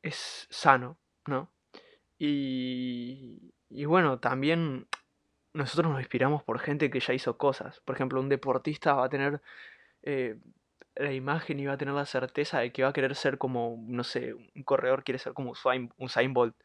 es 0.08 0.46
sano, 0.50 0.98
¿no? 1.26 1.50
Y, 2.18 3.52
y 3.70 3.84
bueno, 3.84 4.18
también 4.20 4.86
nosotros 5.52 5.90
nos 5.92 6.00
inspiramos 6.00 6.42
por 6.44 6.58
gente 6.60 6.90
que 6.90 7.00
ya 7.00 7.14
hizo 7.14 7.38
cosas. 7.38 7.80
Por 7.80 7.94
ejemplo, 7.96 8.20
un 8.20 8.28
deportista 8.28 8.94
va 8.94 9.06
a 9.06 9.08
tener 9.08 9.42
eh, 10.02 10.38
la 10.96 11.12
imagen 11.12 11.60
y 11.60 11.66
va 11.66 11.74
a 11.74 11.78
tener 11.78 11.94
la 11.94 12.06
certeza 12.06 12.60
de 12.60 12.72
que 12.72 12.82
va 12.82 12.90
a 12.90 12.92
querer 12.92 13.14
ser 13.16 13.38
como, 13.38 13.84
no 13.88 14.04
sé, 14.04 14.34
un 14.34 14.62
corredor 14.64 15.04
quiere 15.04 15.18
ser 15.18 15.34
como 15.34 15.50
Usain, 15.52 15.92
Usain 15.98 16.32
Bolt. 16.34 16.56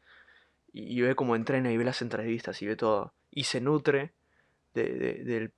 Y, 0.72 0.98
y 0.98 1.02
ve 1.02 1.14
cómo 1.14 1.36
entrena 1.36 1.70
y 1.72 1.76
ve 1.76 1.84
las 1.84 2.02
entrevistas 2.02 2.60
y 2.62 2.66
ve 2.66 2.76
todo. 2.76 3.14
Y 3.30 3.44
se 3.44 3.60
nutre 3.60 4.12
de, 4.74 4.84
de- 5.24 5.52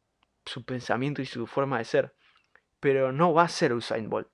su 0.46 0.64
pensamiento 0.64 1.22
y 1.22 1.26
su 1.26 1.46
forma 1.46 1.78
de 1.78 1.84
ser. 1.84 2.14
Pero 2.80 3.12
no 3.12 3.32
va 3.34 3.44
a 3.44 3.48
ser 3.48 3.72
Usain 3.72 4.10
Bolt. 4.10 4.28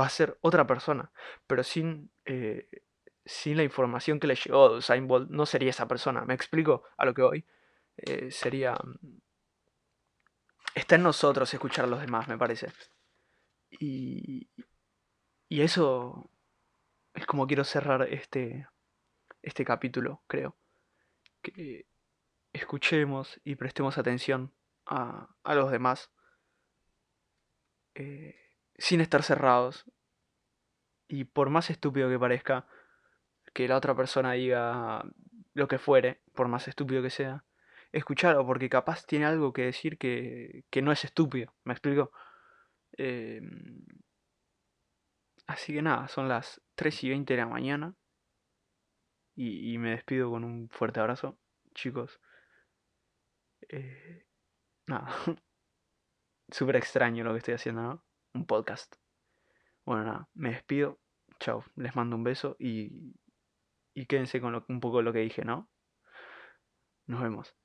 Va 0.00 0.06
a 0.06 0.10
ser 0.10 0.36
otra 0.40 0.66
persona. 0.66 1.10
Pero 1.46 1.62
sin, 1.62 2.10
eh, 2.26 2.68
sin 3.24 3.56
la 3.56 3.62
información 3.64 4.20
que 4.20 4.26
le 4.26 4.34
llegó 4.36 4.68
de 4.70 4.76
Usain 4.78 5.08
no 5.30 5.46
sería 5.46 5.70
esa 5.70 5.88
persona. 5.88 6.24
¿Me 6.24 6.34
explico 6.34 6.84
a 6.96 7.04
lo 7.04 7.14
que 7.14 7.22
voy? 7.22 7.44
Eh, 7.96 8.30
sería... 8.30 8.74
mm, 8.74 9.18
Está 10.74 10.96
en 10.96 11.04
nosotros 11.04 11.52
escuchar 11.54 11.86
a 11.86 11.88
los 11.88 12.00
demás, 12.02 12.28
me 12.28 12.36
parece. 12.36 12.70
Y, 13.70 14.50
y 15.48 15.62
eso 15.62 16.30
es 17.14 17.24
como 17.24 17.46
quiero 17.46 17.64
cerrar 17.64 18.02
este, 18.02 18.68
este 19.40 19.64
capítulo, 19.64 20.22
creo. 20.26 20.54
Que 21.40 21.86
escuchemos 22.52 23.40
y 23.42 23.54
prestemos 23.56 23.96
atención 23.96 24.52
a, 24.84 25.34
a 25.44 25.54
los 25.54 25.70
demás 25.70 26.10
eh, 27.94 28.36
sin 28.76 29.00
estar 29.00 29.22
cerrados. 29.22 29.86
Y 31.08 31.24
por 31.24 31.50
más 31.50 31.70
estúpido 31.70 32.08
que 32.08 32.18
parezca 32.18 32.66
que 33.54 33.68
la 33.68 33.76
otra 33.76 33.94
persona 33.94 34.32
diga 34.32 35.04
lo 35.54 35.68
que 35.68 35.78
fuere, 35.78 36.20
por 36.34 36.48
más 36.48 36.68
estúpido 36.68 37.02
que 37.02 37.10
sea, 37.10 37.44
escucharlo 37.92 38.46
porque 38.46 38.68
capaz 38.68 39.06
tiene 39.06 39.24
algo 39.24 39.52
que 39.52 39.62
decir 39.62 39.98
que, 39.98 40.64
que 40.70 40.82
no 40.82 40.92
es 40.92 41.04
estúpido. 41.04 41.54
¿Me 41.64 41.72
explico? 41.72 42.12
Eh, 42.98 43.40
así 45.46 45.72
que 45.72 45.82
nada, 45.82 46.08
son 46.08 46.28
las 46.28 46.60
3 46.74 47.04
y 47.04 47.08
20 47.10 47.32
de 47.34 47.40
la 47.40 47.46
mañana. 47.46 47.94
Y, 49.34 49.72
y 49.72 49.78
me 49.78 49.90
despido 49.90 50.30
con 50.30 50.44
un 50.44 50.68
fuerte 50.70 51.00
abrazo, 51.00 51.38
chicos. 51.74 52.20
Eh, 53.68 54.26
nada, 54.86 55.08
súper 56.50 56.76
extraño 56.76 57.24
lo 57.24 57.32
que 57.32 57.38
estoy 57.38 57.54
haciendo, 57.54 57.82
¿no? 57.82 58.04
Un 58.34 58.46
podcast. 58.46 58.96
Bueno, 59.86 60.04
nada, 60.04 60.28
me 60.34 60.50
despido. 60.50 61.00
Chao, 61.40 61.64
les 61.76 61.94
mando 61.96 62.16
un 62.16 62.24
beso 62.24 62.56
y, 62.58 63.14
y 63.94 64.06
quédense 64.06 64.40
con 64.40 64.54
un 64.68 64.80
poco 64.80 65.02
lo 65.02 65.12
que 65.12 65.20
dije, 65.20 65.44
¿no? 65.44 65.70
Nos 67.08 67.20
vemos. 67.22 67.56